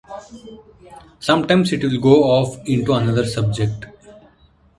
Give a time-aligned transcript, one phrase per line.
[1.19, 3.85] Sometimes it’ll go off into another subject.